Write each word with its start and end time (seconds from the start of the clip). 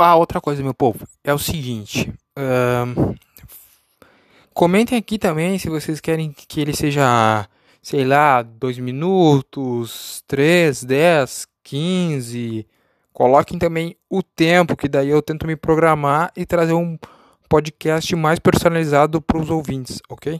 Ah, 0.00 0.14
outra 0.14 0.40
coisa, 0.40 0.62
meu 0.62 0.72
povo, 0.74 1.06
é 1.24 1.34
o 1.34 1.38
seguinte. 1.38 2.12
comentem 4.54 4.96
aqui 4.96 5.18
também 5.18 5.58
se 5.58 5.68
vocês 5.68 6.00
querem 6.00 6.32
que 6.32 6.60
ele 6.60 6.72
seja, 6.74 7.48
sei 7.82 8.04
lá, 8.04 8.42
2 8.42 8.78
minutos, 8.78 10.22
três, 10.26 10.84
dez, 10.84 11.46
quinze. 11.64 12.66
Coloquem 13.12 13.58
também 13.58 13.96
o 14.08 14.22
tempo, 14.22 14.76
que 14.76 14.88
daí 14.88 15.08
eu 15.08 15.20
tento 15.20 15.46
me 15.46 15.56
programar 15.56 16.30
e 16.36 16.46
trazer 16.46 16.74
um 16.74 16.96
podcast 17.48 18.14
mais 18.14 18.38
personalizado 18.38 19.20
para 19.20 19.38
os 19.38 19.50
ouvintes, 19.50 20.00
ok? 20.08 20.38